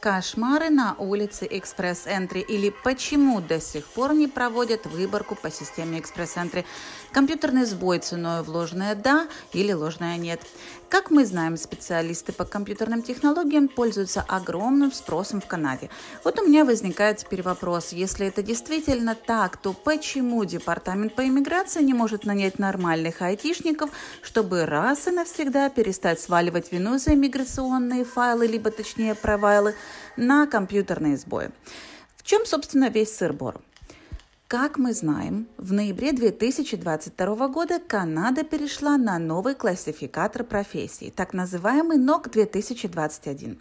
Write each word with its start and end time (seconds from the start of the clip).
Кошмары 0.00 0.70
на 0.70 0.94
улице 0.98 1.48
Экспресс-Энтри 1.50 2.40
или 2.40 2.72
почему 2.84 3.40
до 3.40 3.60
сих 3.60 3.86
пор 3.86 4.14
не 4.14 4.28
проводят 4.28 4.86
выборку 4.86 5.34
по 5.34 5.50
системе 5.50 5.98
Экспресс-Энтри. 5.98 6.64
Компьютерный 7.12 7.64
сбой 7.64 7.98
ценой 7.98 8.42
вложенное 8.42 8.94
«да» 8.94 9.26
или 9.52 9.72
ложное 9.72 10.16
«нет». 10.16 10.40
Как 10.88 11.10
мы 11.10 11.26
знаем, 11.26 11.56
специалисты 11.56 12.32
по 12.32 12.44
компьютерным 12.44 13.02
технологиям 13.02 13.66
пользуются 13.66 14.24
огромным 14.28 14.92
спросом 14.92 15.40
в 15.40 15.46
Канаде. 15.46 15.90
Вот 16.22 16.38
у 16.38 16.46
меня 16.46 16.64
возникает 16.64 17.18
теперь 17.18 17.42
вопрос, 17.42 17.92
если 17.92 18.26
это 18.26 18.40
действительно 18.40 19.16
так, 19.16 19.56
то 19.56 19.72
почему 19.72 20.44
Департамент 20.44 21.14
по 21.16 21.26
иммиграции 21.26 21.82
не 21.82 21.92
может 21.92 22.24
нанять 22.24 22.60
нормальных 22.60 23.20
айтишников, 23.20 23.90
чтобы 24.22 24.64
раз 24.64 25.08
и 25.08 25.10
навсегда 25.10 25.70
перестать 25.70 26.20
сваливать 26.20 26.70
вину 26.70 26.98
за 26.98 27.14
иммиграционные 27.14 28.04
файлы, 28.04 28.46
либо 28.46 28.70
точнее 28.70 29.16
провайлы, 29.16 29.74
на 30.16 30.46
компьютерные 30.46 31.16
сбои? 31.16 31.50
В 32.16 32.22
чем, 32.22 32.44
собственно, 32.46 32.88
весь 32.88 33.16
сыр-бор? 33.16 33.60
Как 34.48 34.78
мы 34.78 34.92
знаем, 34.92 35.48
в 35.58 35.72
ноябре 35.72 36.12
2022 36.12 37.48
года 37.48 37.80
Канада 37.80 38.44
перешла 38.44 38.96
на 38.96 39.18
новый 39.18 39.56
классификатор 39.56 40.44
профессий, 40.44 41.10
так 41.10 41.32
называемый 41.32 41.96
НОК 41.98 42.30
2021. 42.30 43.60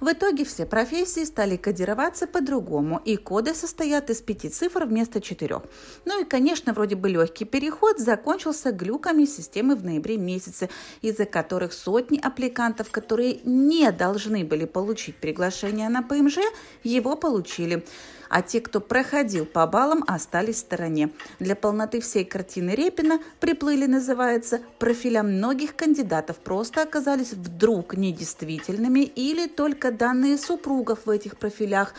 В 0.00 0.12
итоге 0.12 0.44
все 0.44 0.66
профессии 0.66 1.24
стали 1.24 1.56
кодироваться 1.56 2.26
по-другому, 2.26 3.00
и 3.02 3.16
коды 3.16 3.54
состоят 3.54 4.10
из 4.10 4.20
пяти 4.20 4.50
цифр 4.50 4.84
вместо 4.84 5.22
четырех. 5.22 5.62
Ну 6.04 6.20
и, 6.20 6.26
конечно, 6.26 6.74
вроде 6.74 6.96
бы 6.96 7.08
легкий 7.08 7.46
переход 7.46 7.98
закончился 7.98 8.72
глюками 8.72 9.24
системы 9.24 9.74
в 9.74 9.86
ноябре 9.86 10.18
месяце, 10.18 10.68
из-за 11.00 11.24
которых 11.24 11.72
сотни 11.72 12.18
аппликантов, 12.18 12.90
которые 12.90 13.40
не 13.44 13.90
должны 13.90 14.44
были 14.44 14.66
получить 14.66 15.16
приглашение 15.16 15.88
на 15.88 16.02
ПМЖ, 16.02 16.40
его 16.84 17.16
получили 17.16 17.82
а 18.28 18.42
те, 18.42 18.60
кто 18.60 18.80
проходил 18.80 19.46
по 19.46 19.66
баллам, 19.66 20.04
остались 20.06 20.25
в 20.30 20.52
стороне. 20.52 21.10
Для 21.38 21.56
полноты 21.56 22.00
всей 22.00 22.24
картины 22.24 22.70
Репина 22.70 23.20
приплыли, 23.40 23.86
называется, 23.86 24.60
профиля 24.78 25.22
многих 25.22 25.76
кандидатов 25.76 26.36
просто 26.36 26.82
оказались 26.82 27.32
вдруг 27.32 27.96
недействительными 27.96 29.00
или 29.00 29.46
только 29.46 29.90
данные 29.90 30.38
супругов 30.38 31.06
в 31.06 31.10
этих 31.10 31.38
профилях 31.38 31.94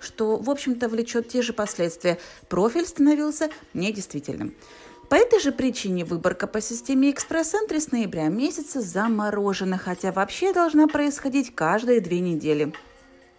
что, 0.00 0.36
в 0.36 0.48
общем-то, 0.48 0.88
влечет 0.88 1.28
те 1.28 1.42
же 1.42 1.52
последствия. 1.52 2.18
Профиль 2.48 2.86
становился 2.86 3.50
недействительным. 3.74 4.54
По 5.10 5.16
этой 5.16 5.40
же 5.40 5.50
причине 5.50 6.04
выборка 6.04 6.46
по 6.46 6.60
системе 6.60 7.10
экспресс-энтри 7.10 7.80
с 7.80 7.90
ноября 7.90 8.28
месяца 8.28 8.80
заморожена, 8.80 9.76
хотя 9.76 10.12
вообще 10.12 10.52
должна 10.52 10.86
происходить 10.86 11.54
каждые 11.54 12.00
две 12.00 12.20
недели. 12.20 12.72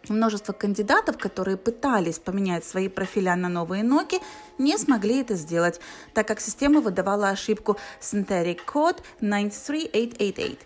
Множество 0.09 0.53
кандидатов, 0.53 1.17
которые 1.17 1.57
пытались 1.57 2.17
поменять 2.17 2.65
свои 2.65 2.87
профиля 2.87 3.35
на 3.35 3.49
новые 3.49 3.83
ноги, 3.83 4.19
не 4.57 4.77
смогли 4.77 5.21
это 5.21 5.35
сделать, 5.35 5.79
так 6.13 6.27
как 6.27 6.39
система 6.39 6.81
выдавала 6.81 7.29
ошибку 7.29 7.77
Synthetic 7.99 8.59
Code 8.65 9.01
93888. 9.21 10.57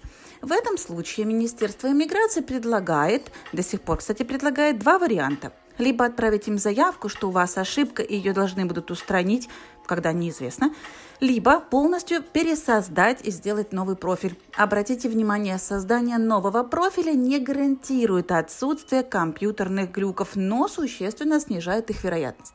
В 0.41 0.51
этом 0.51 0.77
случае 0.77 1.25
Министерство 1.25 1.87
иммиграции 1.87 2.41
предлагает, 2.41 3.31
до 3.51 3.63
сих 3.63 3.81
пор, 3.81 3.97
кстати, 3.97 4.23
предлагает 4.23 4.79
два 4.79 4.99
варианта. 4.99 5.51
Либо 5.77 6.05
отправить 6.05 6.47
им 6.47 6.57
заявку, 6.57 7.09
что 7.09 7.27
у 7.27 7.31
вас 7.31 7.57
ошибка 7.57 8.01
и 8.01 8.15
ее 8.15 8.33
должны 8.33 8.65
будут 8.65 8.91
устранить, 8.91 9.49
когда 9.85 10.13
неизвестно, 10.13 10.73
либо 11.19 11.59
полностью 11.59 12.21
пересоздать 12.21 13.25
и 13.25 13.31
сделать 13.31 13.71
новый 13.71 13.95
профиль. 13.95 14.37
Обратите 14.55 15.09
внимание, 15.09 15.57
создание 15.57 16.17
нового 16.17 16.63
профиля 16.63 17.11
не 17.11 17.39
гарантирует 17.39 18.31
отсутствие 18.31 19.03
компьютерных 19.03 19.91
глюков, 19.91 20.29
но 20.35 20.67
существенно 20.67 21.39
снижает 21.39 21.89
их 21.89 22.03
вероятность. 22.03 22.53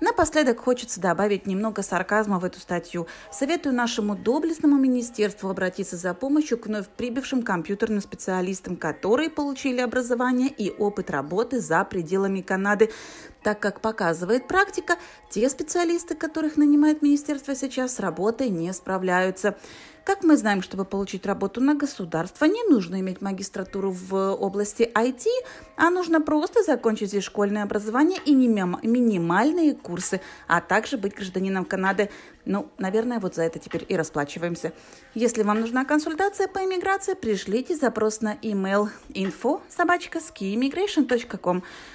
Напоследок 0.00 0.60
хочется 0.60 1.00
добавить 1.00 1.46
немного 1.46 1.82
сарказма 1.82 2.38
в 2.38 2.44
эту 2.44 2.60
статью. 2.60 3.06
Советую 3.32 3.74
нашему 3.74 4.14
доблестному 4.14 4.76
министерству 4.76 5.48
обратиться 5.48 5.96
за 5.96 6.12
помощью 6.12 6.58
к 6.58 6.66
вновь 6.66 6.88
прибывшим 6.88 7.42
компьютерным 7.42 8.00
специалистам, 8.00 8.76
которые 8.76 9.30
получили 9.30 9.80
образование 9.80 10.48
и 10.48 10.70
опыт 10.70 11.10
работы 11.10 11.60
за 11.60 11.84
пределами 11.84 12.42
Канады 12.42 12.90
так 13.46 13.60
как 13.60 13.80
показывает 13.80 14.48
практика, 14.48 14.96
те 15.30 15.48
специалисты, 15.48 16.16
которых 16.16 16.56
нанимает 16.56 17.00
министерство 17.00 17.54
сейчас, 17.54 17.94
с 17.94 18.00
работой 18.00 18.48
не 18.48 18.72
справляются. 18.72 19.56
Как 20.06 20.22
мы 20.22 20.36
знаем, 20.36 20.62
чтобы 20.62 20.84
получить 20.84 21.26
работу 21.26 21.60
на 21.60 21.74
государство, 21.74 22.44
не 22.44 22.62
нужно 22.68 23.00
иметь 23.00 23.20
магистратуру 23.20 23.90
в 23.90 24.34
области 24.34 24.88
IT, 24.94 25.26
а 25.76 25.90
нужно 25.90 26.20
просто 26.20 26.62
закончить 26.62 27.08
здесь 27.08 27.24
школьное 27.24 27.64
образование 27.64 28.20
и 28.24 28.32
минимальные 28.32 29.74
курсы, 29.74 30.20
а 30.46 30.60
также 30.60 30.96
быть 30.96 31.16
гражданином 31.16 31.64
Канады. 31.64 32.08
Ну, 32.44 32.68
наверное, 32.78 33.18
вот 33.18 33.34
за 33.34 33.42
это 33.42 33.58
теперь 33.58 33.84
и 33.88 33.96
расплачиваемся. 33.96 34.72
Если 35.14 35.42
вам 35.42 35.58
нужна 35.60 35.84
консультация 35.84 36.46
по 36.46 36.60
иммиграции, 36.60 37.14
пришлите 37.14 37.74
запрос 37.74 38.20
на 38.20 38.34
email 38.42 38.88
info 39.08 39.60
собачка 39.68 40.20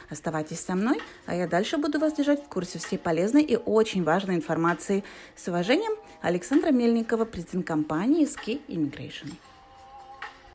Оставайтесь 0.09 0.59
со 0.59 0.75
мной, 0.75 0.99
а 1.25 1.35
я 1.41 1.47
дальше 1.47 1.77
буду 1.77 1.99
вас 1.99 2.13
держать 2.13 2.43
в 2.43 2.47
курсе 2.47 2.77
всей 2.77 2.97
полезной 2.97 3.41
и 3.41 3.55
очень 3.55 4.03
важной 4.03 4.35
информации. 4.35 5.03
С 5.35 5.47
уважением, 5.47 5.93
Александра 6.21 6.71
Мельникова, 6.71 7.25
президент 7.25 7.65
компании 7.65 8.27
Ski 8.27 8.61
Immigration. 8.67 9.33